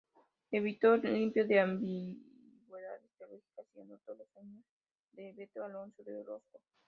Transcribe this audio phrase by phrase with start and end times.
[0.49, 4.63] Editó, limpió de "ambigüedades teológicas" y anotó los sueños
[5.11, 6.59] del beato Alonso de Orozco.